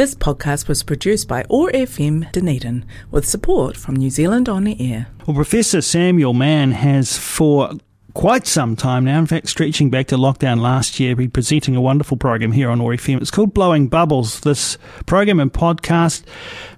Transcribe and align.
This 0.00 0.14
podcast 0.14 0.66
was 0.66 0.82
produced 0.82 1.28
by 1.28 1.44
OAR 1.50 1.70
FM 1.72 2.32
Dunedin 2.32 2.86
with 3.10 3.28
support 3.28 3.76
from 3.76 3.96
New 3.96 4.08
Zealand 4.08 4.48
On 4.48 4.66
Air. 4.66 5.08
Well, 5.26 5.34
Professor 5.34 5.82
Samuel 5.82 6.32
Mann 6.32 6.72
has 6.72 7.18
for 7.18 7.72
quite 8.14 8.46
some 8.46 8.76
time 8.76 9.04
now, 9.04 9.18
in 9.18 9.26
fact, 9.26 9.50
stretching 9.50 9.90
back 9.90 10.06
to 10.06 10.16
lockdown 10.16 10.58
last 10.58 10.98
year, 10.98 11.14
been 11.14 11.30
presenting 11.30 11.76
a 11.76 11.82
wonderful 11.82 12.16
program 12.16 12.52
here 12.52 12.70
on 12.70 12.80
OAR 12.80 12.94
FM. 12.94 13.20
It's 13.20 13.30
called 13.30 13.52
Blowing 13.52 13.88
Bubbles. 13.88 14.40
This 14.40 14.78
program 15.04 15.38
and 15.38 15.52
podcast 15.52 16.24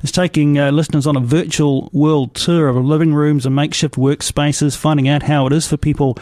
is 0.03 0.11
taking 0.11 0.59
uh, 0.59 0.73
listeners 0.73 1.07
on 1.07 1.15
a 1.15 1.21
virtual 1.21 1.91
world 1.93 2.35
tour 2.35 2.67
of 2.67 2.75
living 2.75 3.15
rooms 3.15 3.47
and 3.47 3.55
makeshift 3.55 3.95
workspaces, 3.95 4.77
finding 4.77 5.09
out 5.09 5.23
how 5.23 5.47
it 5.47 5.53
is 5.53 5.69
for 5.69 5.77
people 5.77 6.19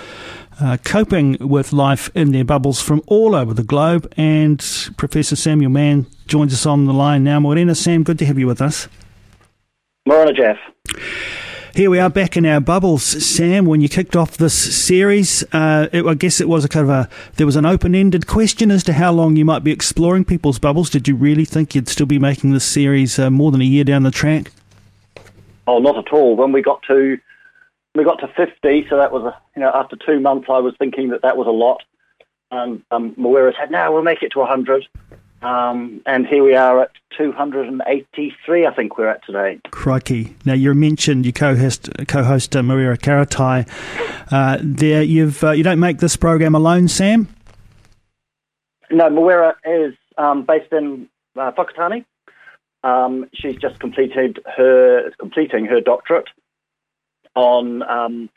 uh, 0.60 0.76
coping 0.84 1.36
with 1.40 1.72
life 1.72 2.10
in 2.14 2.32
their 2.32 2.44
bubbles 2.44 2.80
from 2.80 3.02
all 3.06 3.34
over 3.34 3.54
the 3.54 3.62
globe. 3.62 4.12
And 4.16 4.58
Professor 4.96 5.36
Samuel 5.36 5.70
Mann 5.70 6.06
joins 6.26 6.52
us 6.52 6.66
on 6.66 6.86
the 6.86 6.92
line 6.92 7.24
now. 7.24 7.40
Morena, 7.40 7.74
Sam, 7.74 8.02
good 8.02 8.18
to 8.18 8.26
have 8.26 8.38
you 8.38 8.46
with 8.46 8.60
us. 8.60 8.88
Morena, 10.06 10.32
Jeff. 10.32 10.58
Here 11.72 11.88
we 11.88 12.00
are 12.00 12.10
back 12.10 12.36
in 12.36 12.44
our 12.46 12.60
bubbles, 12.60 13.04
Sam. 13.04 13.64
When 13.64 13.80
you 13.80 13.88
kicked 13.88 14.16
off 14.16 14.36
this 14.36 14.54
series, 14.84 15.44
uh, 15.52 15.88
it, 15.92 16.04
I 16.04 16.14
guess 16.14 16.40
it 16.40 16.48
was 16.48 16.64
a 16.64 16.68
kind 16.68 16.84
of 16.84 16.90
a 16.90 17.08
there 17.36 17.46
was 17.46 17.54
an 17.54 17.64
open-ended 17.64 18.26
question 18.26 18.72
as 18.72 18.82
to 18.84 18.92
how 18.92 19.12
long 19.12 19.36
you 19.36 19.44
might 19.44 19.62
be 19.62 19.70
exploring 19.70 20.24
people's 20.24 20.58
bubbles. 20.58 20.90
Did 20.90 21.06
you 21.06 21.14
really 21.14 21.44
think 21.44 21.74
you'd 21.76 21.88
still 21.88 22.06
be 22.06 22.18
making 22.18 22.52
this 22.52 22.64
series 22.64 23.20
uh, 23.20 23.30
more 23.30 23.52
than 23.52 23.60
a 23.60 23.64
year 23.64 23.84
down 23.84 24.02
the 24.02 24.10
track? 24.10 24.50
Oh, 25.68 25.78
not 25.78 25.96
at 25.96 26.12
all. 26.12 26.34
When 26.34 26.50
we 26.50 26.60
got 26.60 26.82
to 26.88 27.18
we 27.94 28.04
got 28.04 28.20
to 28.20 28.28
50, 28.28 28.86
so 28.88 28.96
that 28.96 29.12
was, 29.12 29.24
a, 29.24 29.36
you 29.56 29.62
know, 29.62 29.70
after 29.74 29.96
two 29.96 30.20
months, 30.20 30.46
I 30.48 30.58
was 30.58 30.74
thinking 30.78 31.08
that 31.08 31.22
that 31.22 31.36
was 31.36 31.46
a 31.46 31.50
lot. 31.50 31.82
And 32.50 32.82
um, 32.90 33.14
Mawera 33.14 33.52
said, 33.58 33.70
no, 33.70 33.92
we'll 33.92 34.02
make 34.02 34.22
it 34.22 34.30
to 34.32 34.38
100. 34.40 34.86
Um, 35.42 36.02
and 36.06 36.26
here 36.26 36.44
we 36.44 36.54
are 36.54 36.82
at 36.82 36.90
283, 37.16 38.66
I 38.66 38.74
think 38.74 38.98
we're 38.98 39.08
at 39.08 39.24
today. 39.24 39.58
Crikey. 39.70 40.36
Now, 40.44 40.52
you 40.52 40.74
mentioned 40.74 41.24
you 41.24 41.32
co-host, 41.32 41.88
co-host 42.08 42.54
uh, 42.54 42.60
Mawera 42.60 42.98
Karetai. 42.98 43.68
Uh, 44.30 44.58
there, 44.60 45.02
you've, 45.02 45.42
uh, 45.42 45.52
you 45.52 45.64
don't 45.64 45.80
make 45.80 45.98
this 45.98 46.16
program 46.16 46.54
alone, 46.54 46.88
Sam? 46.88 47.28
No, 48.90 49.08
Mawera 49.08 49.54
is 49.64 49.94
um, 50.18 50.44
based 50.44 50.72
in 50.72 51.08
uh, 51.36 51.52
Whakatane. 51.52 52.04
Um, 52.82 53.28
she's 53.34 53.56
just 53.56 53.78
completed 53.78 54.40
her 54.56 55.10
completing 55.18 55.66
her 55.66 55.80
doctorate 55.80 56.28
on 57.40 57.82
um, 57.82 58.30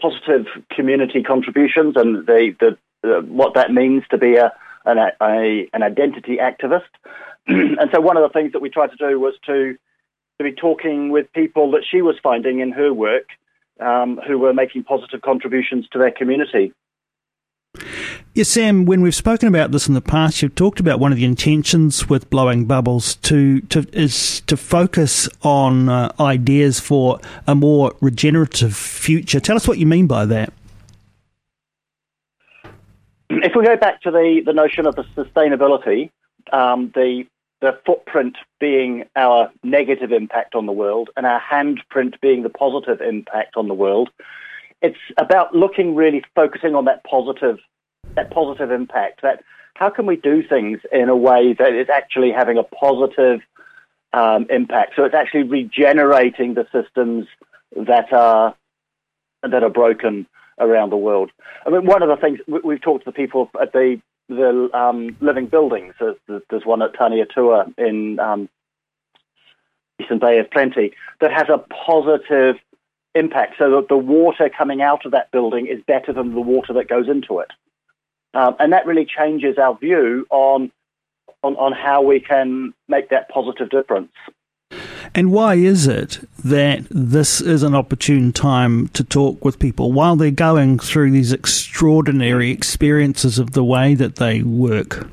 positive 0.00 0.46
community 0.70 1.22
contributions 1.22 1.94
and 1.96 2.26
the, 2.26 2.54
the, 2.60 2.78
the, 3.02 3.20
what 3.28 3.54
that 3.54 3.72
means 3.72 4.02
to 4.10 4.18
be 4.18 4.36
a, 4.36 4.52
an, 4.84 4.98
a, 4.98 5.68
an 5.72 5.82
identity 5.82 6.38
activist. 6.38 6.88
and 7.46 7.90
so 7.92 8.00
one 8.00 8.16
of 8.16 8.22
the 8.22 8.32
things 8.32 8.52
that 8.52 8.62
we 8.62 8.70
tried 8.70 8.90
to 8.90 8.96
do 8.96 9.20
was 9.20 9.34
to, 9.46 9.76
to 10.38 10.44
be 10.44 10.52
talking 10.52 11.10
with 11.10 11.32
people 11.32 11.70
that 11.72 11.84
she 11.88 12.02
was 12.02 12.16
finding 12.22 12.60
in 12.60 12.72
her 12.72 12.92
work 12.92 13.28
um, 13.80 14.20
who 14.26 14.38
were 14.38 14.54
making 14.54 14.84
positive 14.84 15.20
contributions 15.22 15.86
to 15.88 15.98
their 15.98 16.10
community. 16.10 16.72
Yes, 18.34 18.48
Sam, 18.48 18.84
when 18.84 19.00
we've 19.00 19.14
spoken 19.14 19.48
about 19.48 19.72
this 19.72 19.88
in 19.88 19.94
the 19.94 20.00
past, 20.00 20.42
you've 20.42 20.54
talked 20.54 20.78
about 20.78 21.00
one 21.00 21.10
of 21.10 21.18
the 21.18 21.24
intentions 21.24 22.08
with 22.08 22.30
blowing 22.30 22.66
bubbles 22.66 23.16
to, 23.16 23.60
to 23.62 23.84
is 23.92 24.40
to 24.42 24.56
focus 24.56 25.28
on 25.42 25.88
uh, 25.88 26.12
ideas 26.20 26.78
for 26.78 27.18
a 27.46 27.54
more 27.54 27.94
regenerative 28.00 28.76
future. 28.76 29.40
Tell 29.40 29.56
us 29.56 29.66
what 29.66 29.78
you 29.78 29.86
mean 29.86 30.06
by 30.06 30.24
that. 30.26 30.52
If 33.30 33.56
we 33.56 33.64
go 33.64 33.76
back 33.76 34.02
to 34.02 34.10
the, 34.10 34.42
the 34.44 34.52
notion 34.52 34.86
of 34.86 34.94
the 34.94 35.04
sustainability, 35.16 36.10
um, 36.52 36.92
the 36.94 37.24
the 37.60 37.76
footprint 37.84 38.36
being 38.60 39.04
our 39.16 39.50
negative 39.64 40.12
impact 40.12 40.54
on 40.54 40.66
the 40.66 40.72
world 40.72 41.10
and 41.16 41.26
our 41.26 41.40
handprint 41.40 42.20
being 42.20 42.44
the 42.44 42.48
positive 42.48 43.00
impact 43.00 43.56
on 43.56 43.66
the 43.66 43.74
world, 43.74 44.10
it's 44.82 44.98
about 45.16 45.54
looking 45.54 45.94
really 45.94 46.22
focusing 46.34 46.74
on 46.74 46.84
that 46.86 47.04
positive 47.04 47.58
that 48.14 48.30
positive 48.30 48.70
impact. 48.70 49.22
That 49.22 49.42
how 49.74 49.90
can 49.90 50.06
we 50.06 50.16
do 50.16 50.42
things 50.46 50.80
in 50.92 51.08
a 51.08 51.16
way 51.16 51.52
that 51.54 51.74
is 51.74 51.88
actually 51.88 52.32
having 52.32 52.58
a 52.58 52.62
positive 52.62 53.40
um, 54.12 54.46
impact? 54.50 54.92
So 54.96 55.04
it's 55.04 55.14
actually 55.14 55.44
regenerating 55.44 56.54
the 56.54 56.66
systems 56.72 57.26
that 57.76 58.12
are 58.12 58.54
that 59.42 59.62
are 59.62 59.70
broken 59.70 60.26
around 60.58 60.90
the 60.90 60.96
world. 60.96 61.30
I 61.64 61.70
mean, 61.70 61.86
one 61.86 62.02
of 62.02 62.08
the 62.08 62.16
things 62.16 62.40
we've 62.64 62.80
talked 62.80 63.04
to 63.04 63.10
the 63.10 63.14
people 63.14 63.50
at 63.60 63.72
the 63.72 64.00
the 64.28 64.68
um, 64.74 65.16
living 65.20 65.46
buildings. 65.46 65.94
There's, 65.98 66.16
there's, 66.50 66.66
one 66.66 66.82
at 66.82 66.92
Taneatua 66.92 67.72
in 67.78 68.18
um, 68.18 68.48
Eastern 70.00 70.18
Bay 70.18 70.38
of 70.38 70.50
Plenty 70.50 70.92
that 71.20 71.32
has 71.32 71.48
a 71.48 71.58
positive 71.58 72.56
impact. 73.14 73.54
So 73.58 73.70
that 73.76 73.88
the 73.88 73.96
water 73.96 74.48
coming 74.48 74.82
out 74.82 75.04
of 75.04 75.12
that 75.12 75.30
building 75.30 75.66
is 75.66 75.82
better 75.86 76.12
than 76.12 76.34
the 76.34 76.40
water 76.40 76.72
that 76.74 76.88
goes 76.88 77.08
into 77.08 77.40
it. 77.40 77.50
Um, 78.34 78.56
and 78.58 78.72
that 78.72 78.86
really 78.86 79.06
changes 79.06 79.58
our 79.58 79.76
view 79.76 80.26
on, 80.30 80.70
on, 81.42 81.56
on 81.56 81.72
how 81.72 82.02
we 82.02 82.20
can 82.20 82.74
make 82.88 83.10
that 83.10 83.28
positive 83.28 83.70
difference. 83.70 84.12
And 85.14 85.32
why 85.32 85.54
is 85.54 85.86
it 85.86 86.20
that 86.44 86.86
this 86.90 87.40
is 87.40 87.62
an 87.62 87.74
opportune 87.74 88.32
time 88.32 88.88
to 88.88 89.02
talk 89.02 89.44
with 89.44 89.58
people 89.58 89.92
while 89.92 90.16
they're 90.16 90.30
going 90.30 90.78
through 90.78 91.10
these 91.10 91.32
extraordinary 91.32 92.50
experiences 92.50 93.38
of 93.38 93.52
the 93.52 93.64
way 93.64 93.94
that 93.94 94.16
they 94.16 94.42
work? 94.42 95.08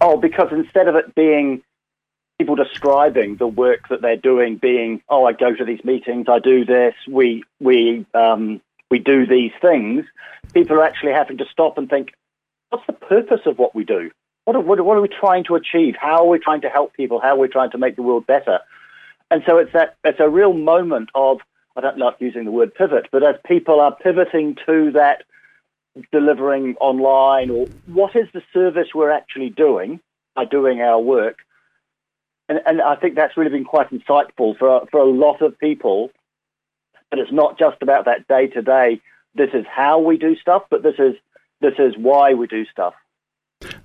Oh, 0.00 0.16
because 0.16 0.48
instead 0.50 0.88
of 0.88 0.96
it 0.96 1.14
being 1.14 1.62
people 2.38 2.56
describing 2.56 3.36
the 3.36 3.46
work 3.46 3.88
that 3.88 4.02
they're 4.02 4.16
doing, 4.16 4.56
being, 4.56 5.02
oh, 5.08 5.24
I 5.24 5.32
go 5.32 5.54
to 5.54 5.64
these 5.64 5.84
meetings, 5.84 6.26
I 6.28 6.38
do 6.38 6.64
this, 6.64 6.94
we 7.08 7.44
we 7.60 8.06
um, 8.14 8.60
we 8.90 8.98
do 8.98 9.26
these 9.26 9.52
things, 9.60 10.04
people 10.52 10.76
are 10.76 10.84
actually 10.84 11.12
having 11.12 11.38
to 11.38 11.46
stop 11.50 11.78
and 11.78 11.88
think, 11.88 12.14
what's 12.70 12.86
the 12.86 12.92
purpose 12.92 13.40
of 13.46 13.58
what 13.58 13.74
we 13.74 13.84
do? 13.84 14.10
What 14.44 14.56
are, 14.56 14.60
what, 14.60 14.80
what 14.84 14.96
are 14.96 15.00
we 15.00 15.08
trying 15.08 15.44
to 15.44 15.54
achieve? 15.54 15.94
How 15.98 16.18
are 16.24 16.28
we 16.28 16.38
trying 16.38 16.60
to 16.62 16.68
help 16.68 16.92
people? 16.94 17.18
How 17.18 17.30
are 17.30 17.38
we 17.38 17.48
trying 17.48 17.70
to 17.70 17.78
make 17.78 17.96
the 17.96 18.02
world 18.02 18.26
better? 18.26 18.60
And 19.30 19.42
so 19.46 19.58
it's 19.58 19.72
that 19.72 19.96
it's 20.04 20.20
a 20.20 20.28
real 20.28 20.52
moment 20.52 21.08
of 21.14 21.40
I 21.76 21.80
don't 21.80 21.98
like 21.98 22.16
using 22.20 22.44
the 22.44 22.52
word 22.52 22.74
pivot, 22.74 23.08
but 23.10 23.24
as 23.24 23.36
people 23.46 23.80
are 23.80 23.94
pivoting 23.94 24.56
to 24.66 24.92
that 24.92 25.24
delivering 26.12 26.76
online 26.76 27.50
or 27.50 27.66
what 27.86 28.14
is 28.16 28.28
the 28.32 28.42
service 28.52 28.88
we're 28.94 29.10
actually 29.10 29.50
doing 29.50 30.00
by 30.34 30.44
doing 30.44 30.80
our 30.80 31.00
work. 31.00 31.38
And, 32.48 32.60
and 32.66 32.82
I 32.82 32.96
think 32.96 33.14
that's 33.14 33.36
really 33.36 33.50
been 33.50 33.64
quite 33.64 33.90
insightful 33.90 34.58
for, 34.58 34.86
for 34.90 35.00
a 35.00 35.04
lot 35.04 35.40
of 35.40 35.58
people. 35.58 36.10
But 37.10 37.18
it's 37.18 37.32
not 37.32 37.58
just 37.58 37.80
about 37.80 38.06
that 38.06 38.26
day 38.28 38.48
to 38.48 38.62
day 38.62 39.00
this 39.34 39.50
is 39.52 39.64
how 39.68 39.98
we 39.98 40.16
do 40.16 40.36
stuff, 40.36 40.62
but 40.70 40.82
this 40.82 40.94
is 40.98 41.14
this 41.60 41.74
is 41.78 41.94
why 41.96 42.34
we 42.34 42.46
do 42.46 42.64
stuff. 42.66 42.94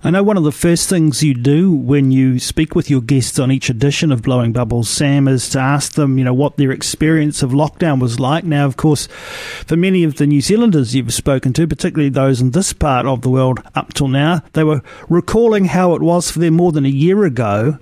I 0.02 0.08
know 0.08 0.22
one 0.22 0.38
of 0.38 0.44
the 0.44 0.50
first 0.50 0.88
things 0.88 1.22
you 1.22 1.34
do 1.34 1.70
when 1.70 2.10
you 2.10 2.38
speak 2.38 2.74
with 2.74 2.88
your 2.88 3.02
guests 3.02 3.38
on 3.38 3.52
each 3.52 3.68
edition 3.68 4.10
of 4.10 4.22
Blowing 4.22 4.50
Bubbles, 4.50 4.88
Sam, 4.88 5.28
is 5.28 5.50
to 5.50 5.58
ask 5.58 5.92
them, 5.92 6.16
you 6.16 6.24
know, 6.24 6.32
what 6.32 6.56
their 6.56 6.70
experience 6.70 7.42
of 7.42 7.50
lockdown 7.50 8.00
was 8.00 8.18
like. 8.18 8.42
Now, 8.42 8.64
of 8.64 8.78
course, 8.78 9.08
for 9.66 9.76
many 9.76 10.02
of 10.02 10.16
the 10.16 10.26
New 10.26 10.40
Zealanders 10.40 10.94
you've 10.94 11.12
spoken 11.12 11.52
to, 11.52 11.66
particularly 11.66 12.08
those 12.08 12.40
in 12.40 12.52
this 12.52 12.72
part 12.72 13.04
of 13.04 13.20
the 13.20 13.28
world 13.28 13.60
up 13.74 13.92
till 13.92 14.08
now, 14.08 14.40
they 14.54 14.64
were 14.64 14.80
recalling 15.10 15.66
how 15.66 15.92
it 15.92 16.00
was 16.00 16.30
for 16.30 16.38
them 16.38 16.54
more 16.54 16.72
than 16.72 16.86
a 16.86 16.88
year 16.88 17.26
ago. 17.26 17.78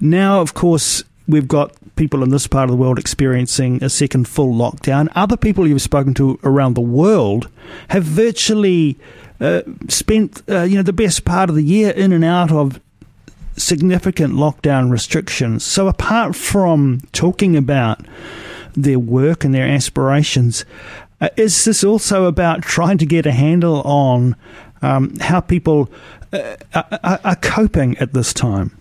Now, 0.00 0.42
of 0.42 0.54
course, 0.54 1.02
we've 1.26 1.48
got 1.48 1.74
people 1.96 2.22
in 2.22 2.30
this 2.30 2.46
part 2.46 2.64
of 2.64 2.70
the 2.70 2.76
world 2.76 2.98
experiencing 2.98 3.82
a 3.82 3.88
second 3.88 4.26
full 4.26 4.52
lockdown. 4.54 5.08
Other 5.14 5.36
people 5.36 5.66
you've 5.66 5.82
spoken 5.82 6.14
to 6.14 6.38
around 6.42 6.74
the 6.74 6.80
world 6.80 7.48
have 7.88 8.04
virtually 8.04 8.98
uh, 9.40 9.62
spent 9.88 10.42
uh, 10.48 10.62
you 10.62 10.76
know 10.76 10.82
the 10.82 10.92
best 10.92 11.24
part 11.24 11.50
of 11.50 11.56
the 11.56 11.64
year 11.64 11.90
in 11.90 12.12
and 12.12 12.24
out 12.24 12.52
of 12.52 12.80
significant 13.56 14.34
lockdown 14.34 14.90
restrictions. 14.90 15.64
So 15.64 15.88
apart 15.88 16.36
from 16.36 17.02
talking 17.12 17.56
about 17.56 18.00
their 18.74 18.98
work 18.98 19.44
and 19.44 19.54
their 19.54 19.66
aspirations, 19.66 20.64
uh, 21.20 21.28
is 21.36 21.64
this 21.64 21.84
also 21.84 22.24
about 22.24 22.62
trying 22.62 22.98
to 22.98 23.06
get 23.06 23.26
a 23.26 23.32
handle 23.32 23.82
on 23.82 24.36
um, 24.80 25.16
how 25.18 25.40
people 25.40 25.90
uh, 26.32 26.56
are, 26.74 27.20
are 27.24 27.36
coping 27.36 27.96
at 27.98 28.12
this 28.12 28.32
time? 28.32 28.76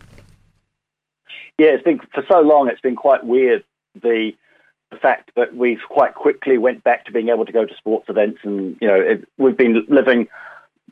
Yeah, 1.62 1.76
it's 1.76 1.84
been 1.84 2.00
for 2.12 2.24
so 2.28 2.40
long. 2.40 2.70
It's 2.70 2.82
been 2.82 2.96
quite 2.96 3.24
weird 3.24 3.64
the 3.94 4.32
the 4.90 4.98
fact 4.98 5.30
that 5.36 5.56
we've 5.56 5.84
quite 5.88 6.16
quickly 6.16 6.58
went 6.58 6.84
back 6.84 7.06
to 7.06 7.12
being 7.12 7.30
able 7.30 7.46
to 7.46 7.52
go 7.52 7.68
to 7.68 7.78
sports 7.78 8.10
events, 8.10 8.40
and 8.42 8.76
you 8.82 8.88
know 8.88 8.96
it, 8.96 9.30
we've 9.38 9.56
been 9.56 9.86
living 9.88 10.28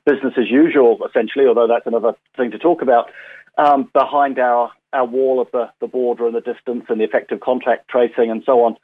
business 0.06 0.36
as 0.38 0.48
usual 0.48 1.00
essentially. 1.10 1.48
Although 1.48 1.66
that's 1.66 1.88
another 1.88 2.13
thing 2.38 2.51
to 2.51 2.60
talk 2.60 2.83
about. 2.83 3.10
Um, 3.57 3.89
behind 3.94 4.38
our 4.38 4.71
our 4.94 5.06
wall 5.06 5.42
of 5.42 5.50
the 5.51 5.71
the 5.81 5.88
border 5.88 6.27
and 6.27 6.36
the 6.36 6.42
distance 6.42 6.86
and 6.88 7.00
the 7.00 7.04
effective 7.04 7.39
contact 7.39 7.89
tracing 7.89 8.30
and 8.30 8.44
so 8.45 8.63
on. 8.63 8.77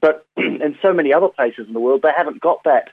But 0.00 0.24
in 0.36 0.78
so 0.80 0.92
many 0.92 1.12
other 1.12 1.28
places 1.28 1.66
in 1.66 1.72
the 1.72 1.80
world, 1.80 2.02
they 2.02 2.12
haven't 2.16 2.40
got 2.40 2.62
that 2.62 2.90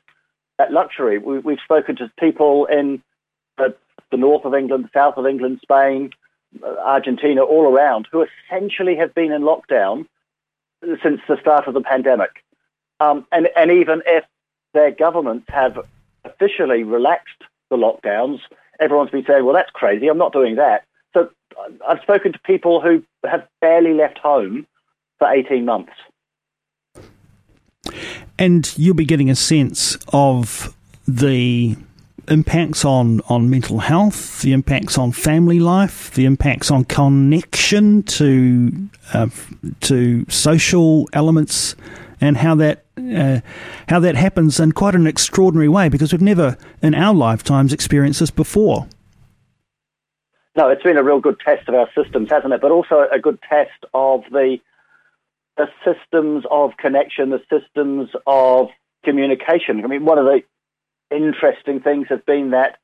that 0.58 0.72
luxury. 0.72 1.20
We, 1.20 1.36
have 1.36 1.64
spoken 1.64 1.96
to 1.98 2.12
people 2.20 2.66
in 2.66 3.04
uh, 3.60 3.70
the 4.10 4.18
north 4.18 4.46
of 4.46 4.56
England, 4.56 4.90
south 4.96 5.18
of 5.18 5.28
England, 5.28 5.60
Spain, 5.62 6.10
Argentina, 6.64 7.44
all 7.44 7.74
around, 7.74 8.08
who 8.12 8.26
essentially 8.50 8.96
have 8.96 9.14
been 9.14 9.32
in 9.32 9.42
lockdown 9.42 10.06
since 11.04 11.22
the 11.28 11.38
start 11.40 11.68
of 11.68 11.74
the 11.74 11.82
pandemic. 11.82 12.44
Um, 13.00 13.26
and, 13.32 13.50
and 13.56 13.72
even 13.72 14.02
if 14.06 14.24
their 14.74 14.92
governments 14.92 15.46
have 15.50 15.80
officially 16.26 16.84
relaxed 16.84 17.44
the 17.70 17.78
lockdowns, 17.78 18.40
everyone's 18.80 19.12
been 19.12 19.26
saying, 19.26 19.46
well, 19.46 19.56
that's 19.56 19.72
crazy, 19.72 20.08
I'm 20.08 20.18
not 20.18 20.34
doing 20.34 20.56
that. 20.56 20.84
So 21.14 21.30
I've 21.88 22.02
spoken 22.02 22.34
to 22.34 22.40
people 22.40 22.82
who 22.82 23.04
have 23.28 23.48
barely 23.60 23.94
left 23.94 24.18
home 24.18 24.68
for 25.20 25.32
18 25.32 25.66
months. 25.66 25.94
And 28.38 28.72
you'll 28.78 28.96
be 28.96 29.06
getting 29.06 29.30
a 29.30 29.36
sense 29.36 29.98
of 30.14 30.76
the 31.08 31.76
impacts 32.28 32.86
on, 32.86 33.22
on 33.30 33.50
mental 33.50 33.80
health, 33.80 34.42
the 34.42 34.54
impacts 34.54 34.98
on 34.98 35.12
family 35.12 35.60
life, 35.60 36.12
the 36.12 36.26
impacts 36.26 36.72
on 36.72 36.86
connection 36.86 38.04
to 38.04 38.90
uh, 39.14 39.28
to 39.82 40.26
social 40.30 41.08
elements, 41.14 41.76
and 42.20 42.38
how 42.38 42.56
that 42.56 42.86
uh, 42.98 43.42
how 43.90 44.00
that 44.00 44.16
happens 44.16 44.60
in 44.60 44.72
quite 44.72 44.96
an 44.96 45.08
extraordinary 45.08 45.70
way 45.70 45.90
because 45.90 46.12
we've 46.12 46.22
never 46.22 46.58
in 46.82 46.94
our 46.94 47.14
lifetimes 47.14 47.74
experienced 47.74 48.20
this 48.20 48.32
before. 48.32 48.88
No, 50.56 50.70
it's 50.70 50.84
been 50.84 50.98
a 50.98 51.04
real 51.04 51.22
good 51.22 51.40
test 51.40 51.70
of 51.70 51.76
our 51.76 51.90
systems, 51.96 52.30
hasn't 52.30 52.54
it? 52.54 52.62
But 52.62 52.72
also 52.72 53.08
a 53.12 53.20
good 53.20 53.40
test 53.48 53.86
of 53.94 54.24
the 54.32 54.58
the 55.58 55.68
systems 55.86 56.46
of 56.50 56.72
connection, 56.78 57.30
the 57.30 57.42
systems 57.50 58.10
of 58.26 58.70
communication. 59.04 59.84
I 59.84 59.88
mean, 59.88 60.06
one 60.06 60.18
of 60.18 60.26
the 60.26 60.42
interesting 61.12 61.80
things 61.80 62.08
have 62.10 62.26
been 62.26 62.52
that 62.52 62.78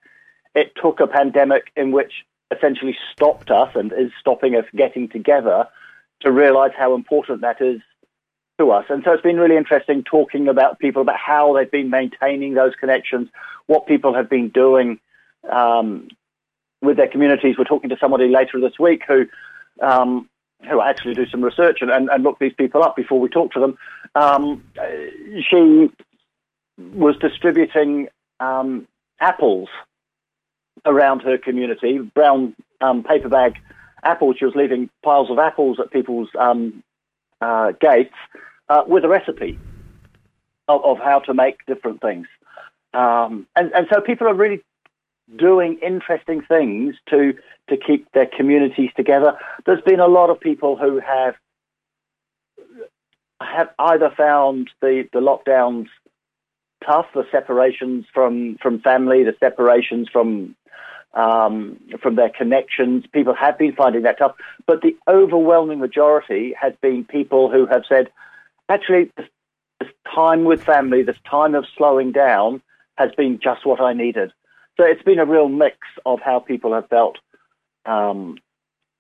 it 0.56 0.74
took 0.82 1.00
a 1.00 1.08
pandemic 1.08 1.72
in 1.76 1.92
which 1.92 2.26
essentially 2.56 2.98
stopped 3.12 3.52
us 3.52 3.72
and 3.76 3.92
is 3.94 4.12
stopping 4.20 4.56
us 4.56 4.66
getting 4.76 5.10
together 5.10 5.68
to 6.22 6.32
realize 6.32 6.72
how 6.78 6.96
important 6.96 7.42
that 7.42 7.62
is 7.62 7.82
to 8.60 8.72
us. 8.72 8.86
And 8.90 9.04
so 9.04 9.12
it's 9.12 9.22
been 9.22 9.40
really 9.40 9.58
interesting 9.58 10.04
talking 10.04 10.48
about 10.48 10.80
people 10.80 11.02
about 11.02 11.18
how 11.18 11.54
they've 11.54 11.70
been 11.70 11.90
maintaining 11.90 12.54
those 12.54 12.74
connections, 12.80 13.30
what 13.68 13.86
people 13.86 14.14
have 14.16 14.30
been 14.30 14.50
doing 14.50 15.00
um, 15.50 16.08
with 16.82 16.98
their 16.98 17.08
communities. 17.08 17.56
We're 17.58 17.66
talking 17.66 17.90
to 17.90 17.98
somebody 18.00 18.30
later 18.30 18.60
this 18.60 18.80
week 18.80 19.04
who 19.08 19.26
um, 19.82 20.28
who 20.68 20.82
actually 20.82 21.14
do 21.14 21.28
some 21.28 21.44
research 21.44 21.80
and, 21.82 21.92
and, 21.92 22.10
and, 22.10 22.24
look 22.24 22.40
these 22.40 22.54
people 22.54 22.82
up 22.82 22.96
before 22.96 23.20
we 23.20 23.30
talk 23.30 23.52
to 23.52 23.60
them. 23.60 23.78
Um, 24.16 24.64
she 25.48 25.92
was 26.80 27.16
distributing 27.18 28.08
um, 28.40 28.88
apples 29.20 29.70
around 30.86 31.22
her 31.22 31.38
community, 31.38 32.00
brown 32.00 32.56
um, 32.82 33.04
paper 33.04 33.30
bag 33.30 33.56
apples. 34.04 34.38
She 34.40 34.46
was 34.46 34.56
leaving 34.56 34.90
piles 35.04 35.30
of 35.30 35.40
apples 35.40 35.80
at 35.80 35.92
people's 35.92 36.30
um, 36.40 36.84
uh, 37.42 37.72
gates 37.80 38.16
uh, 38.70 38.84
with 38.88 39.04
a 39.04 39.08
recipe 39.08 39.60
of, 40.68 40.84
of, 40.84 40.98
how 40.98 41.20
to 41.20 41.34
make 41.34 41.66
different 41.66 42.02
things. 42.02 42.28
Um, 42.94 43.48
and, 43.56 43.72
and 43.74 43.88
so 43.92 44.02
people 44.02 44.28
are 44.28 44.34
really 44.34 44.64
doing 45.36 45.78
interesting 45.82 46.42
things 46.42 46.96
to 47.10 47.34
to 47.70 47.76
keep 47.76 48.10
their 48.14 48.26
communities 48.26 48.92
together. 48.96 49.38
There's 49.66 49.82
been 49.82 50.00
a 50.00 50.08
lot 50.08 50.30
of 50.30 50.40
people 50.40 50.78
who 50.78 51.00
have 51.00 51.36
have 53.42 53.70
either 53.78 54.12
found 54.16 54.70
the, 54.82 55.08
the 55.14 55.20
lockdowns 55.20 55.88
tough, 56.88 57.08
the 57.14 57.26
separations 57.32 58.06
from, 58.14 58.58
from 58.62 58.80
family, 58.80 59.24
the 59.24 59.36
separations 59.40 60.08
from 60.12 60.56
um, 61.14 61.80
from 62.02 62.16
their 62.16 62.30
connections. 62.30 63.06
People 63.12 63.34
have 63.34 63.58
been 63.58 63.74
finding 63.74 64.04
that 64.04 64.20
tough, 64.20 64.36
but 64.68 64.82
the 64.82 64.96
overwhelming 65.08 65.80
majority 65.80 66.54
has 66.60 66.74
been 66.82 67.06
people 67.06 67.50
who 67.50 67.66
have 67.66 67.84
said, 67.90 68.06
actually, 68.70 69.12
this, 69.18 69.26
this 69.80 69.90
time 70.14 70.44
with 70.44 70.64
family, 70.64 71.02
this 71.04 71.18
time 71.30 71.56
of 71.56 71.66
slowing 71.76 72.12
down, 72.12 72.62
has 72.98 73.12
been 73.18 73.40
just 73.42 73.66
what 73.66 73.82
I 73.82 73.94
needed. 73.94 74.32
So 74.76 74.84
it's 74.86 75.02
been 75.02 75.18
a 75.18 75.26
real 75.26 75.50
mix 75.50 75.78
of 76.06 76.20
how 76.24 76.40
people 76.40 76.74
have 76.74 76.88
felt, 76.88 77.18
um, 77.86 78.38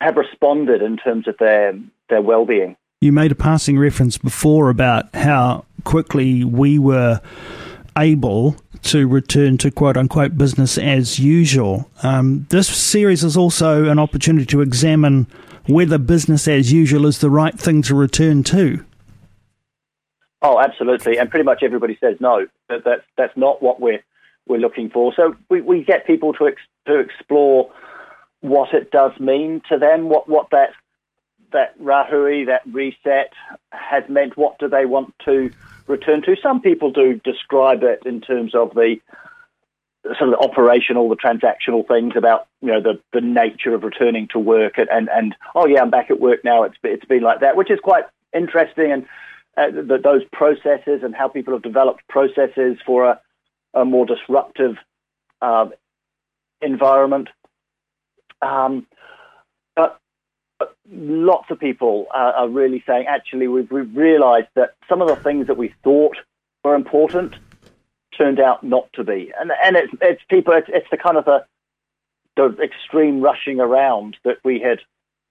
have 0.01 0.16
responded 0.16 0.81
in 0.81 0.98
terms 0.98 1.28
of 1.28 1.36
their 1.38 1.78
their 2.10 2.22
well-being. 2.22 2.78
You 3.01 3.12
made 3.12 3.31
a 3.31 3.36
passing 3.36 3.78
reference 3.78 4.18
before 4.18 4.69
about 4.69 5.13
how 5.13 5.66
quickly 5.83 6.44
we 6.44 6.80
were 6.80 7.22
able 7.98 8.56
to 8.84 9.08
return 9.08 9.58
to 9.58 9.72
quote 9.72 9.98
unquote 9.98 10.38
business 10.38 10.78
as 10.78 11.20
usual. 11.20 11.90
Um, 12.04 12.46
this 12.50 12.68
series 12.68 13.24
is 13.24 13.36
also 13.36 13.86
an 13.86 14.00
opportunity 14.00 14.46
to 14.48 14.62
examine 14.62 15.28
whether 15.68 15.98
business 15.98 16.48
as 16.48 16.72
usual 16.72 17.06
is 17.06 17.20
the 17.20 17.30
right 17.30 17.58
thing 17.58 17.82
to 17.84 17.96
return 17.96 18.44
to. 18.44 18.86
Oh, 20.42 20.60
absolutely, 20.60 21.18
and 21.18 21.30
pretty 21.30 21.44
much 21.44 21.64
everybody 21.64 21.98
says 22.00 22.18
no. 22.20 22.48
That 22.70 22.84
that's 22.86 23.04
that's 23.18 23.36
not 23.36 23.62
what 23.62 23.82
we're 23.82 24.04
we're 24.48 24.60
looking 24.60 24.90
for. 24.90 25.14
So 25.16 25.36
we, 25.50 25.62
we 25.62 25.84
get 25.84 26.06
people 26.06 26.34
to 26.34 26.48
ex, 26.48 26.62
to 26.86 27.00
explore 27.00 27.72
what 28.42 28.74
it 28.74 28.92
does 28.92 29.20
mean 29.20 29.62
to 29.70 29.78
them, 29.78 30.10
what 30.10 30.30
what 30.30 30.50
that 30.52 30.70
that 31.54 31.78
rahui, 31.80 32.46
that 32.46 32.62
reset 32.72 33.34
has 33.72 34.04
meant. 34.10 34.38
What 34.38 34.60
do 34.60 34.68
they 34.68 34.86
want 34.86 35.14
to 35.26 35.52
return 35.88 36.22
to? 36.24 36.36
Some 36.42 36.62
people 36.62 36.92
do 36.92 37.19
describe 37.24 37.84
it 37.84 38.01
in 38.06 38.22
terms 38.22 38.54
of 38.56 38.74
the 38.74 38.98
sort 40.04 40.34
of 40.34 40.39
the 40.39 40.39
operational, 40.39 41.10
the 41.10 41.16
transactional 41.16 41.88
things 41.88 42.13
about 42.16 42.48
you 42.62 42.69
know 42.69 42.81
the 42.81 43.00
the 43.13 43.22
nature 43.22 43.74
of 43.74 43.84
returning 43.84 44.28
to 44.30 44.39
work 44.39 44.78
and 44.78 44.89
and, 44.89 45.10
and 45.10 45.36
oh 45.56 45.68
yeah, 45.68 45.81
I'm 45.81 45.89
back 45.89 46.12
at 46.12 46.19
work 46.19 46.44
now. 46.44 46.63
It's 46.63 46.78
it's 46.84 47.06
been 47.06 47.24
like 47.24 47.42
that, 47.42 47.56
which 47.56 47.72
is 47.72 47.80
quite 47.81 48.06
interesting 48.36 48.92
and. 48.92 49.06
Uh, 49.60 49.72
the, 49.72 49.98
those 49.98 50.22
processes 50.31 51.01
and 51.01 51.16
how 51.16 51.28
people 51.28 51.51
have 51.51 51.63
developed 51.63 52.07
processes 52.07 52.78
for 52.86 53.06
a, 53.06 53.19
a 53.74 53.83
more 53.83 54.06
disruptive 54.06 54.75
uh, 55.42 55.66
environment. 56.62 57.30
Um, 58.42 58.86
lots 60.92 61.50
of 61.51 61.59
people 61.59 62.07
are, 62.13 62.33
are 62.33 62.50
really 62.50 62.83
saying, 62.88 63.06
actually, 63.07 63.48
we've, 63.48 63.69
we've 63.69 63.95
realized 63.95 64.48
that 64.56 64.75
some 64.89 65.01
of 65.01 65.07
the 65.07 65.15
things 65.15 65.48
that 65.48 65.57
we 65.57 65.74
thought 65.83 66.18
were 66.63 66.75
important 66.75 67.36
turned 68.18 68.39
out 68.39 68.63
not 68.63 68.92
to 68.94 69.04
be. 69.04 69.31
And, 69.39 69.51
and 69.63 69.75
it's, 69.75 69.94
it's 70.01 70.21
people, 70.30 70.54
it's, 70.54 70.68
it's 70.69 70.88
the 70.89 70.98
kind 70.98 71.18
of 71.18 71.25
the, 71.25 71.45
the 72.36 72.57
extreme 72.62 73.21
rushing 73.21 73.59
around 73.59 74.18
that 74.24 74.38
we 74.44 74.59
had, 74.59 74.80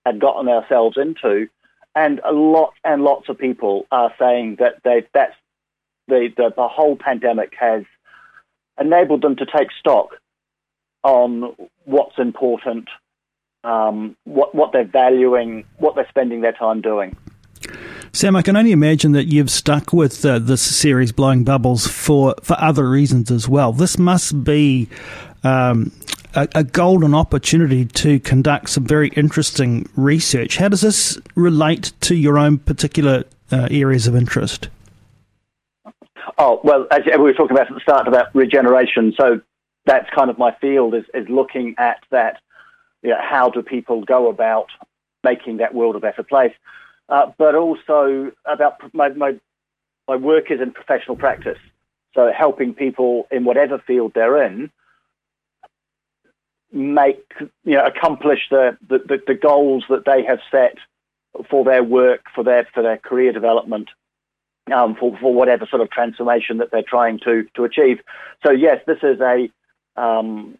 had 0.05 0.20
gotten 0.20 0.49
ourselves 0.49 0.97
into. 0.97 1.49
And 1.95 2.21
a 2.25 2.33
lot 2.33 2.75
and 2.85 3.02
lots 3.02 3.28
of 3.28 3.38
people 3.38 3.87
are 3.90 4.12
saying 4.18 4.56
that 4.59 4.83
they, 4.85 5.06
that's 5.14 5.35
the, 6.09 6.28
the, 6.37 6.52
the 6.54 6.68
whole 6.68 6.97
pandemic 6.97 7.54
has 7.59 7.85
enabled 8.78 9.23
them 9.23 9.37
to 9.37 9.47
take 9.47 9.68
stock 9.80 10.11
on 11.02 11.54
what's 11.85 12.18
important, 12.18 12.88
um, 13.66 14.16
what, 14.25 14.54
what 14.54 14.73
they're 14.73 14.85
valuing, 14.85 15.64
what 15.78 15.94
they're 15.94 16.08
spending 16.08 16.40
their 16.40 16.52
time 16.52 16.80
doing. 16.80 17.16
Sam, 18.12 18.37
I 18.37 18.42
can 18.42 18.56
only 18.56 18.73
imagine 18.73 19.12
that 19.12 19.25
you've 19.25 19.50
stuck 19.50 19.92
with 19.92 20.25
uh, 20.25 20.38
this 20.38 20.62
series, 20.62 21.12
Blowing 21.12 21.44
Bubbles, 21.44 21.87
for, 21.87 22.35
for 22.42 22.56
other 22.58 22.88
reasons 22.88 23.30
as 23.30 23.49
well. 23.49 23.73
This 23.73 23.99
must 23.99 24.44
be 24.44 24.88
um, 25.42 25.92
a, 26.35 26.49
a, 26.54 26.64
golden 26.64 27.14
opportunity 27.14 27.85
to 27.85 28.20
conduct 28.20 28.70
some 28.70 28.85
very 28.85 29.08
interesting 29.08 29.88
research. 29.96 30.56
How 30.56 30.68
does 30.68 30.80
this 30.80 31.18
relate 31.35 31.92
to 32.02 32.14
your 32.14 32.38
own 32.38 32.58
particular 32.58 33.25
uh, 33.50 33.68
areas 33.70 34.06
of 34.06 34.16
interest? 34.16 34.68
Oh, 36.38 36.61
well, 36.62 36.87
as 36.90 37.00
we 37.04 37.23
were 37.23 37.32
talking 37.32 37.56
about 37.56 37.68
at 37.68 37.75
the 37.75 37.80
start 37.80 38.08
about 38.08 38.35
regeneration, 38.35 39.14
so 39.18 39.40
that's 39.85 40.08
kind 40.14 40.30
of 40.30 40.38
my 40.38 40.54
field 40.61 40.94
is, 40.94 41.04
is 41.14 41.28
looking 41.28 41.75
at 41.78 41.99
that. 42.11 42.38
You 43.03 43.11
know, 43.11 43.21
how 43.21 43.50
do 43.50 43.62
people 43.62 44.05
go 44.05 44.29
about 44.29 44.69
making 45.23 45.59
that 45.59 45.75
world 45.75 45.97
a 45.97 46.00
better 46.00 46.23
place? 46.23 46.53
Uh, 47.09 47.31
but 47.38 47.55
also 47.55 48.33
about 48.45 48.75
my, 48.93 49.11
my, 49.11 49.38
my 50.09 50.17
work 50.17 50.50
is 50.50 50.61
in 50.61 50.73
professional 50.73 51.17
practice. 51.17 51.59
So 52.15 52.33
helping 52.37 52.75
people 52.75 53.29
in 53.31 53.45
whatever 53.45 53.79
field 53.79 54.12
they're 54.15 54.43
in 54.45 54.71
make, 56.73 57.33
you 57.65 57.75
know, 57.76 57.85
accomplish 57.85 58.41
the, 58.50 58.76
the, 58.88 59.21
the, 59.26 59.35
goals 59.35 59.85
that 59.88 60.05
they 60.05 60.25
have 60.25 60.41
set 60.50 60.76
for 61.49 61.65
their 61.65 61.85
work, 61.85 62.23
for 62.35 62.43
their, 62.43 62.67
for 62.75 62.83
their 62.83 62.97
career 62.97 63.33
development 63.33 63.88
um, 64.73 64.97
for, 64.97 65.17
for 65.19 65.33
whatever 65.33 65.67
sort 65.67 65.83
of 65.83 65.91
transformation 65.91 66.59
that 66.59 66.71
they're 66.73 66.83
trying 66.83 67.21
to, 67.21 67.47
to 67.55 67.65
achieve. 67.65 68.00
So, 68.45 68.53
yes, 68.53 68.81
this 68.87 68.99
is 69.03 69.21
a, 69.21 69.49
um, 70.00 70.59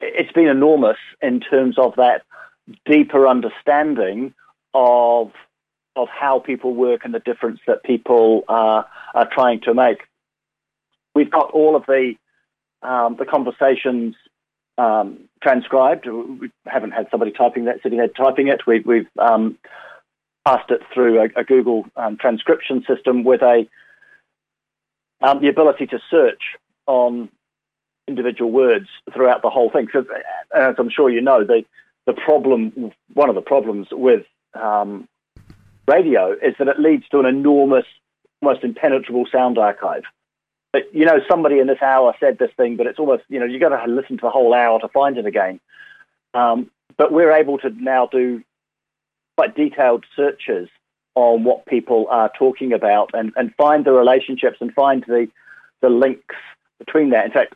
it's 0.00 0.32
been 0.32 0.48
enormous 0.48 0.98
in 1.22 1.40
terms 1.40 1.78
of 1.78 1.94
that 1.96 2.22
deeper 2.84 3.26
understanding 3.26 4.34
of, 4.74 5.32
of 5.96 6.08
how 6.08 6.38
people 6.38 6.74
work 6.74 7.04
and 7.04 7.14
the 7.14 7.20
difference 7.20 7.60
that 7.66 7.82
people 7.82 8.44
uh, 8.48 8.82
are 9.14 9.28
trying 9.32 9.60
to 9.62 9.74
make. 9.74 9.98
We've 11.14 11.30
got 11.30 11.50
all 11.50 11.76
of 11.76 11.84
the, 11.86 12.14
um, 12.82 13.16
the 13.18 13.24
conversations 13.24 14.14
um, 14.76 15.28
transcribed. 15.42 16.06
We 16.06 16.50
haven't 16.66 16.92
had 16.92 17.08
somebody 17.10 17.32
typing 17.32 17.64
that, 17.64 17.82
sitting 17.82 17.98
there 17.98 18.08
typing 18.08 18.48
it. 18.48 18.66
We, 18.66 18.80
we've 18.80 19.08
um, 19.18 19.58
passed 20.46 20.70
it 20.70 20.82
through 20.94 21.20
a, 21.20 21.40
a 21.40 21.44
Google 21.44 21.86
um, 21.96 22.16
transcription 22.16 22.84
system 22.86 23.24
with 23.24 23.42
a 23.42 23.68
um, 25.20 25.40
the 25.40 25.48
ability 25.48 25.86
to 25.88 25.98
search 26.10 26.42
on 26.86 27.28
individual 28.08 28.50
words 28.50 28.88
throughout 29.12 29.42
the 29.42 29.50
whole 29.50 29.70
thing. 29.70 29.88
So, 29.92 30.04
as 30.54 30.74
I'm 30.78 30.90
sure 30.90 31.10
you 31.10 31.20
know, 31.20 31.44
the 31.44 31.64
the 32.06 32.14
problem, 32.14 32.90
one 33.12 33.28
of 33.28 33.34
the 33.34 33.42
problems 33.42 33.88
with 33.92 34.24
um, 34.54 35.06
radio 35.86 36.32
is 36.32 36.54
that 36.58 36.68
it 36.68 36.80
leads 36.80 37.06
to 37.10 37.18
an 37.20 37.26
enormous, 37.26 37.84
almost 38.40 38.64
impenetrable 38.64 39.26
sound 39.30 39.58
archive. 39.58 40.04
But, 40.72 40.94
you 40.94 41.04
know, 41.04 41.18
somebody 41.28 41.58
in 41.58 41.66
this 41.66 41.82
hour 41.82 42.14
said 42.18 42.38
this 42.38 42.50
thing, 42.56 42.76
but 42.76 42.86
it's 42.86 42.98
almost, 42.98 43.24
you 43.28 43.38
know, 43.38 43.46
you've 43.46 43.60
got 43.60 43.70
to 43.70 43.90
listen 43.90 44.16
to 44.18 44.22
the 44.22 44.30
whole 44.30 44.54
hour 44.54 44.80
to 44.80 44.88
find 44.88 45.18
it 45.18 45.26
again. 45.26 45.60
Um, 46.32 46.70
but 46.96 47.12
we're 47.12 47.32
able 47.32 47.58
to 47.58 47.70
now 47.70 48.06
do 48.06 48.42
quite 49.36 49.54
detailed 49.54 50.04
searches 50.16 50.68
on 51.14 51.44
what 51.44 51.66
people 51.66 52.06
are 52.10 52.30
talking 52.38 52.72
about 52.72 53.10
and, 53.12 53.32
and 53.36 53.54
find 53.56 53.84
the 53.84 53.92
relationships 53.92 54.58
and 54.60 54.72
find 54.72 55.04
the, 55.08 55.28
the 55.80 55.88
links 55.88 56.36
between 56.78 57.10
that. 57.10 57.26
In 57.26 57.32
fact, 57.32 57.54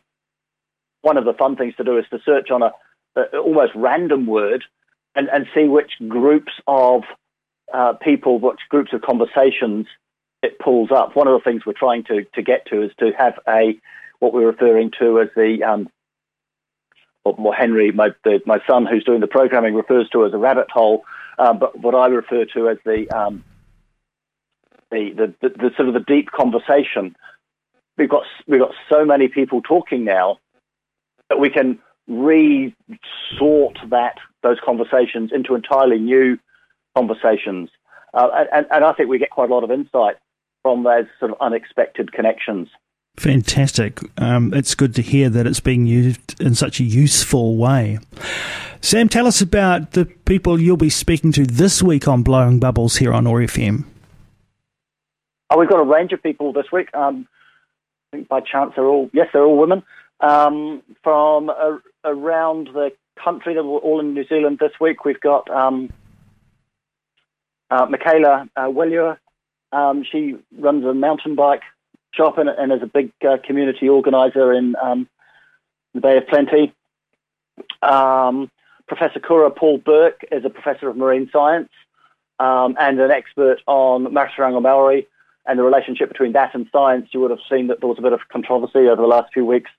one 1.03 1.17
of 1.17 1.25
the 1.25 1.33
fun 1.33 1.55
things 1.55 1.75
to 1.75 1.83
do 1.83 1.97
is 1.99 2.05
to 2.09 2.19
search 2.25 2.49
on 2.49 2.63
a, 2.63 2.71
a 3.15 3.37
almost 3.37 3.73
random 3.75 4.25
word 4.25 4.63
and, 5.15 5.29
and 5.29 5.45
see 5.53 5.65
which 5.65 5.91
groups 6.07 6.51
of 6.65 7.03
uh, 7.71 7.93
people, 7.93 8.39
which 8.39 8.61
groups 8.69 8.91
of 8.93 9.01
conversations 9.01 9.85
it 10.41 10.57
pulls 10.59 10.91
up. 10.91 11.15
One 11.15 11.27
of 11.27 11.33
the 11.39 11.43
things 11.43 11.65
we're 11.65 11.73
trying 11.73 12.03
to, 12.05 12.25
to 12.33 12.41
get 12.41 12.65
to 12.67 12.81
is 12.83 12.91
to 12.99 13.11
have 13.17 13.39
a 13.47 13.77
what 14.19 14.33
we're 14.33 14.47
referring 14.47 14.91
to 14.99 15.19
as 15.19 15.27
the 15.35 15.63
um, 15.63 15.89
or 17.25 17.53
Henry, 17.53 17.91
my 17.91 18.09
the, 18.23 18.41
my 18.45 18.59
son 18.67 18.85
who's 18.85 19.03
doing 19.03 19.21
the 19.21 19.27
programming 19.27 19.75
refers 19.75 20.09
to 20.09 20.25
as 20.25 20.33
a 20.33 20.37
rabbit 20.37 20.69
hole, 20.71 21.03
um, 21.37 21.59
but 21.59 21.77
what 21.79 21.95
I 21.95 22.07
refer 22.07 22.45
to 22.53 22.69
as 22.69 22.77
the, 22.85 23.09
um, 23.09 23.43
the, 24.91 25.11
the, 25.11 25.33
the 25.41 25.49
the 25.49 25.71
sort 25.75 25.87
of 25.89 25.93
the 25.93 26.01
deep 26.01 26.31
conversation. 26.31 27.15
We've 27.97 28.09
got 28.09 28.23
we've 28.47 28.59
got 28.59 28.73
so 28.91 29.05
many 29.05 29.27
people 29.27 29.61
talking 29.61 30.03
now 30.03 30.39
that 31.33 31.39
we 31.39 31.49
can 31.49 31.79
re-sort 32.07 33.77
that 33.89 34.17
those 34.43 34.57
conversations 34.63 35.31
into 35.33 35.55
entirely 35.55 35.97
new 35.97 36.37
conversations. 36.95 37.69
Uh, 38.13 38.45
and, 38.53 38.67
and, 38.69 38.83
I 38.83 38.93
think 38.93 39.09
we 39.09 39.17
get 39.17 39.31
quite 39.31 39.49
a 39.49 39.53
lot 39.53 39.63
of 39.63 39.71
insight 39.71 40.17
from 40.61 40.83
those 40.83 41.05
sort 41.19 41.31
of 41.31 41.37
unexpected 41.41 42.11
connections. 42.11 42.67
Fantastic. 43.17 43.99
Um, 44.17 44.53
it's 44.53 44.75
good 44.75 44.93
to 44.95 45.01
hear 45.01 45.29
that 45.29 45.47
it's 45.47 45.59
being 45.59 45.87
used 45.87 46.39
in 46.39 46.53
such 46.53 46.79
a 46.79 46.83
useful 46.83 47.57
way. 47.57 47.97
Sam, 48.81 49.09
tell 49.09 49.25
us 49.25 49.41
about 49.41 49.91
the 49.91 50.05
people 50.05 50.61
you'll 50.61 50.77
be 50.77 50.89
speaking 50.89 51.31
to 51.31 51.45
this 51.45 51.81
week 51.81 52.07
on 52.07 52.21
Blowing 52.21 52.59
Bubbles 52.59 52.97
here 52.97 53.13
on 53.13 53.25
OAR 53.25 53.39
FM. 53.39 53.85
Oh, 55.49 55.57
we've 55.57 55.69
got 55.69 55.79
a 55.79 55.85
range 55.85 56.11
of 56.11 56.21
people 56.21 56.53
this 56.53 56.71
week. 56.71 56.93
Um, 56.93 57.27
I 58.11 58.17
think 58.17 58.27
by 58.27 58.41
chance 58.41 58.73
they're 58.75 58.85
all, 58.85 59.09
yes, 59.13 59.29
they're 59.33 59.43
all 59.43 59.57
women 59.57 59.83
um, 60.23 60.81
from 61.03 61.49
a, 61.49 61.79
around 62.05 62.69
the 62.73 62.91
country. 63.21 63.53
They're 63.53 63.63
all 63.63 63.99
in 63.99 64.13
New 64.13 64.25
Zealand 64.25 64.57
this 64.59 64.71
week. 64.79 65.05
We've 65.05 65.19
got 65.19 65.49
um, 65.51 65.91
uh, 67.69 67.85
Michaela 67.87 68.47
uh, 68.55 69.15
Um, 69.71 70.03
she 70.09 70.35
runs 70.57 70.85
a 70.85 70.93
mountain 70.93 71.35
bike 71.35 71.61
shop 72.13 72.37
and, 72.37 72.49
and 72.49 72.71
is 72.71 72.81
a 72.81 72.87
big 72.87 73.11
uh, 73.27 73.37
community 73.45 73.89
organizer 73.89 74.53
in 74.53 74.75
um, 74.81 75.07
the 75.93 76.01
Bay 76.01 76.17
of 76.17 76.27
Plenty. 76.27 76.73
Um, 77.81 78.49
professor 78.87 79.19
Kura 79.19 79.51
Paul-Burke 79.51 80.21
is 80.31 80.45
a 80.45 80.49
professor 80.49 80.87
of 80.89 80.95
marine 80.95 81.29
science 81.33 81.69
um, 82.39 82.75
and 82.79 82.99
an 82.99 83.11
expert 83.11 83.61
on 83.67 84.05
Matauranga 84.05 84.61
Maori 84.61 85.07
and 85.45 85.59
the 85.59 85.63
relationship 85.63 86.09
between 86.09 86.31
that 86.33 86.55
and 86.55 86.67
science. 86.71 87.09
You 87.11 87.19
would 87.21 87.31
have 87.31 87.39
seen 87.49 87.67
that 87.67 87.81
there 87.81 87.89
was 87.89 87.99
a 87.99 88.01
bit 88.01 88.13
of 88.13 88.21
controversy 88.31 88.87
over 88.87 89.01
the 89.01 89.07
last 89.07 89.33
few 89.33 89.45
weeks 89.45 89.69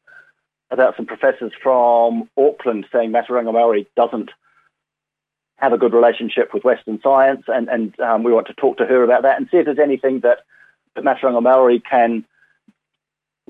about 0.74 0.96
some 0.96 1.06
professors 1.06 1.52
from 1.62 2.28
Auckland 2.36 2.86
saying 2.92 3.12
Matauranga 3.12 3.52
Maori 3.52 3.88
doesn't 3.96 4.30
have 5.56 5.72
a 5.72 5.78
good 5.78 5.94
relationship 5.94 6.52
with 6.52 6.64
Western 6.64 7.00
science, 7.02 7.44
and, 7.48 7.68
and 7.68 7.98
um, 8.00 8.22
we 8.22 8.32
want 8.32 8.48
to 8.48 8.54
talk 8.54 8.76
to 8.78 8.84
her 8.84 9.02
about 9.02 9.22
that 9.22 9.38
and 9.38 9.48
see 9.50 9.56
if 9.56 9.64
there's 9.64 9.78
anything 9.78 10.20
that, 10.20 10.40
that 10.94 11.04
Matauranga 11.04 11.42
Maori 11.42 11.80
can 11.80 12.24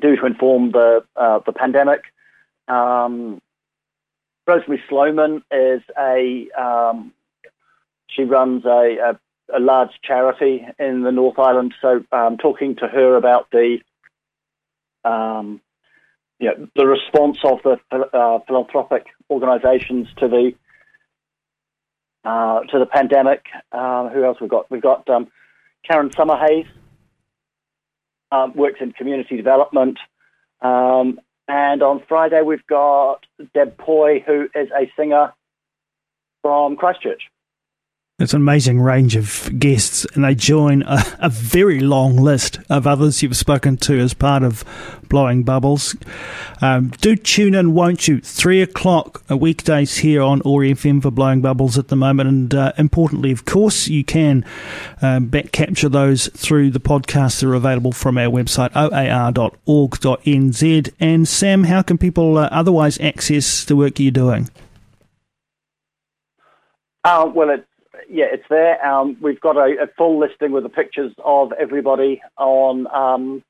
do 0.01 0.15
to 0.17 0.27
inform 0.27 0.73
the 0.73 1.05
uh, 1.17 1.41
the 1.47 1.53
pandemic. 1.53 2.03
Um, 2.69 3.41
Rosemary 4.47 4.83
Sloman 4.89 5.43
is 5.51 5.83
a 5.99 6.49
um, 6.59 7.13
she 8.09 8.25
runs 8.25 8.65
a, 8.65 8.97
a, 9.51 9.57
a, 9.57 9.61
large 9.61 9.91
charity 10.03 10.67
in 10.79 11.03
the 11.03 11.13
North 11.13 11.39
Island, 11.39 11.75
so 11.81 12.05
um, 12.13 12.37
talking 12.37 12.77
to 12.77 12.89
her 12.89 13.17
about 13.17 13.51
the 13.51 13.79
um, 15.05 15.61
you 16.39 16.49
know, 16.49 16.69
the 16.75 16.87
response 16.87 17.39
of 17.45 17.59
the 17.63 17.79
uh, 17.93 18.39
philanthropic 18.47 19.07
organisations 19.31 20.09
to 20.19 20.29
the 20.29 20.53
uh, 22.25 22.61
to 22.71 22.79
the 22.79 22.87
pandemic. 22.87 23.45
Uh, 23.71 24.09
who 24.09 24.25
else 24.25 24.39
we've 24.41 24.51
got? 24.51 24.71
We've 24.71 24.83
got 24.83 25.09
um, 25.09 25.29
Karen 25.89 26.11
Summerhays, 26.11 26.67
um, 28.33 28.55
works 28.55 28.81
in 28.81 28.93
community 28.93 29.37
development. 29.37 29.99
Um, 30.61 31.21
and 31.47 31.83
on 31.83 32.03
Friday, 32.09 32.41
we've 32.43 32.67
got 32.67 33.27
Deb 33.53 33.77
Poy, 33.77 34.21
who 34.27 34.49
is 34.55 34.69
a 34.71 34.91
singer 34.97 35.33
from 36.43 36.77
Christchurch. 36.77 37.23
It's 38.21 38.33
an 38.33 38.43
amazing 38.43 38.81
range 38.81 39.17
of 39.17 39.51
guests, 39.59 40.07
and 40.15 40.23
they 40.23 40.37
join 40.37 40.85
a, 40.85 41.03
a, 41.19 41.29
very 41.29 41.81
long 41.81 42.15
list 42.15 42.61
of 42.71 42.87
others 42.87 43.25
you've 43.25 43.37
spoken 43.37 43.77
to 43.79 43.99
as 43.99 44.15
part 44.15 44.45
of 44.45 44.63
Blowing 45.09 45.43
Bubbles. 45.43 45.97
Um, 46.63 46.91
do 47.01 47.17
tune 47.17 47.57
in, 47.57 47.75
won't 47.75 48.07
you? 48.07 48.21
Three 48.21 48.63
o'clock 48.63 49.25
weekdays 49.29 49.97
here 49.97 50.23
on 50.23 50.43
OAR 50.45 50.61
FM 50.63 51.03
for 51.03 51.11
Blowing 51.11 51.41
Bubbles 51.41 51.77
at 51.77 51.89
the 51.89 51.97
moment, 51.97 52.29
and 52.29 52.55
uh, 52.55 52.73
importantly, 52.79 53.33
of 53.33 53.47
course, 53.47 53.89
you 53.89 54.05
can 54.05 54.45
um, 55.03 55.27
back 55.27 55.51
capture 55.51 55.89
those 55.89 56.29
through 56.29 56.71
the 56.71 56.79
podcasts 56.79 57.41
that 57.41 57.49
are 57.49 57.55
available 57.55 57.91
from 57.91 58.17
our 58.17 58.31
website 58.31 58.71
oar.org.nz. 58.77 59.35
And 61.01 61.27
Sam, 61.27 61.65
how 61.65 61.83
can 61.83 61.99
people 61.99 62.39
uh, 62.39 62.49
otherwise 62.53 63.01
access 63.01 63.65
the 63.65 63.75
work 63.75 63.99
you're 63.99 64.13
doing? 64.13 64.51
Uh, 67.03 67.29
well, 67.35 67.51
it's 67.51 67.67
yeah, 68.09 68.27
it's 68.33 68.45
there. 68.49 68.85
Um, 68.85 69.17
we've 69.21 69.41
got 69.41 69.57
a, 69.57 69.83
a, 69.83 69.87
full 69.97 70.19
listing 70.19 70.53
with 70.53 70.63
the 70.63 70.69
pictures 70.69 71.13
of 71.25 71.53
everybody 71.53 72.23
on 72.37 72.87
um, 72.95 73.43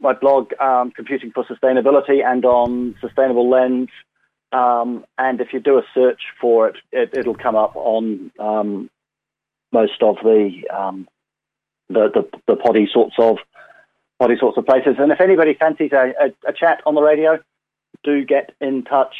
my 0.00 0.12
blog, 0.12 0.52
um, 0.60 0.90
Computing 0.90 1.32
for 1.32 1.44
Sustainability, 1.44 2.24
and 2.24 2.44
on 2.44 2.94
Sustainable 3.00 3.48
Lens. 3.48 3.88
Um, 4.52 5.04
and 5.18 5.40
if 5.40 5.52
you 5.52 5.60
do 5.60 5.78
a 5.78 5.82
search 5.94 6.20
for 6.40 6.68
it, 6.68 6.76
it 6.92 7.26
will 7.26 7.34
come 7.34 7.56
up 7.56 7.74
on 7.74 8.30
um, 8.38 8.90
most 9.72 10.02
of 10.02 10.16
the, 10.22 10.62
um, 10.72 11.08
the, 11.88 12.08
the 12.14 12.38
the 12.46 12.56
poddy 12.56 12.88
sorts 12.92 13.16
of 13.18 13.38
poddy 14.20 14.36
sorts 14.38 14.56
of 14.56 14.66
places. 14.66 14.96
And 14.98 15.10
if 15.10 15.20
anybody 15.20 15.54
fancies 15.54 15.92
a, 15.92 16.12
a, 16.20 16.50
a 16.50 16.52
chat 16.52 16.82
on 16.86 16.94
the 16.94 17.02
radio, 17.02 17.38
do 18.04 18.24
get 18.24 18.54
in 18.60 18.84
touch 18.84 19.14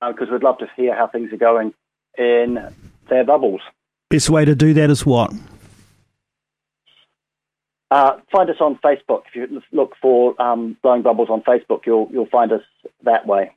because 0.00 0.28
uh, 0.28 0.32
we'd 0.32 0.42
love 0.42 0.58
to 0.58 0.66
hear 0.76 0.94
how 0.94 1.06
things 1.06 1.32
are 1.32 1.36
going 1.36 1.74
in 2.18 2.58
their 3.12 3.24
bubbles. 3.24 3.60
Best 4.10 4.30
way 4.30 4.44
to 4.44 4.54
do 4.54 4.74
that 4.74 4.90
is 4.90 5.06
what? 5.06 5.32
Uh, 7.90 8.16
find 8.30 8.48
us 8.48 8.56
on 8.60 8.78
Facebook. 8.82 9.22
If 9.28 9.36
you 9.36 9.62
look 9.70 9.92
for 10.00 10.40
um, 10.40 10.78
Blowing 10.82 11.02
Bubbles 11.02 11.28
on 11.28 11.42
Facebook, 11.42 11.80
you'll 11.84 12.08
you'll 12.10 12.26
find 12.26 12.50
us 12.50 12.62
that 13.04 13.26
way. 13.26 13.52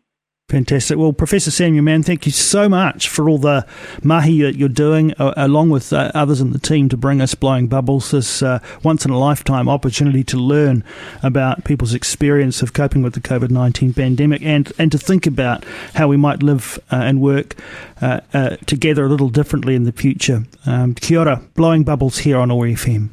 Fantastic. 0.50 1.00
Well, 1.00 1.12
Professor 1.12 1.50
Samuel 1.50 1.84
Mann, 1.84 2.04
thank 2.04 2.28
you 2.28 2.32
so 2.32 2.70
much 2.70 3.10
for 3.10 3.28
all 3.28 3.40
the 3.40 3.66
mahi 4.04 4.44
that 4.44 4.56
you're 4.56 4.70
doing, 4.70 5.12
uh, 5.18 5.34
along 5.36 5.72
with 5.72 5.92
uh, 5.92 6.12
others 6.14 6.40
in 6.40 6.52
the 6.52 6.60
team, 6.60 6.88
to 6.90 6.98
bring 6.98 7.20
us 7.20 7.34
blowing 7.34 7.66
bubbles. 7.66 8.12
This 8.12 8.44
uh, 8.44 8.60
once 8.84 9.06
in 9.06 9.12
a 9.12 9.18
lifetime 9.18 9.68
opportunity 9.68 10.24
to 10.26 10.38
learn 10.38 10.84
about 11.24 11.64
people's 11.64 11.96
experience 11.96 12.62
of 12.62 12.74
coping 12.74 13.02
with 13.02 13.16
the 13.16 13.22
COVID 13.22 13.50
19 13.50 13.96
pandemic 13.96 14.44
and, 14.44 14.72
and 14.78 14.92
to 14.92 15.00
think 15.00 15.26
about 15.26 15.66
how 15.96 16.08
we 16.08 16.16
might 16.16 16.44
live 16.44 16.78
uh, 16.92 16.98
and 16.98 17.22
work 17.22 17.56
uh, 18.00 18.20
uh, 18.32 18.58
together 18.68 19.06
a 19.06 19.10
little 19.10 19.30
differently 19.30 19.74
in 19.74 19.86
the 19.86 19.92
future. 19.92 20.44
Um, 20.68 20.94
kia 20.94 21.22
ora, 21.22 21.42
blowing 21.56 21.84
bubbles 21.84 22.20
here 22.20 22.38
on 22.38 22.52
OAR 22.52 22.68
FM. 22.68 23.10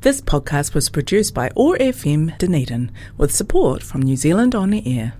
This 0.00 0.20
podcast 0.20 0.74
was 0.74 0.88
produced 0.88 1.32
by 1.32 1.48
OAR 1.54 1.76
FM 1.76 2.36
Dunedin 2.38 2.90
with 3.16 3.32
support 3.32 3.84
from 3.84 4.02
New 4.02 4.16
Zealand 4.16 4.56
On 4.56 4.70
the 4.70 4.98
Air. 4.98 5.14